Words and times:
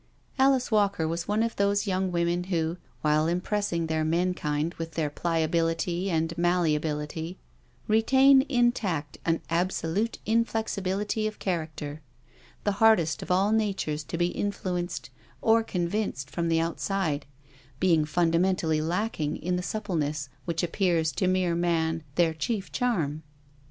Alice 0.39 0.71
Walker 0.71 1.07
was 1.07 1.27
one 1.27 1.43
of 1.43 1.55
those 1.57 1.85
young 1.85 2.11
women 2.11 2.45
who, 2.45 2.77
while 3.01 3.27
impressing 3.27 3.85
their 3.85 4.03
menkind 4.03 4.73
with 4.79 4.95
their 4.95 5.11
pliability 5.11 6.09
and 6.09 6.35
malleability, 6.39 7.37
retain 7.87 8.41
intact 8.49 9.19
an 9.25 9.41
absolute 9.51 10.17
inflexibility 10.25 11.27
of 11.27 11.37
character, 11.37 12.01
the 12.63 12.71
hardest 12.81 13.21
of 13.21 13.29
all 13.29 13.51
natures 13.51 14.03
to 14.05 14.17
be 14.17 14.29
influenced 14.29 15.11
or 15.39 15.61
convinced 15.63 16.31
from 16.31 16.47
the 16.49 16.59
outside, 16.59 17.27
being 17.79 18.03
fundamentally 18.03 18.81
lacking 18.81 19.37
in 19.37 19.55
the 19.55 19.61
suppleness 19.61 20.29
which 20.45 20.63
appears 20.63 21.11
to 21.11 21.27
mere 21.27 21.53
man 21.53 22.01
their 22.15 22.29
THE 22.33 22.37
PASSING 22.37 22.41
OF 22.41 22.47
THE 22.47 22.53
WOMEN 22.55 22.61
313 22.61 22.61
chief 22.61 22.71
charm. 22.71 23.23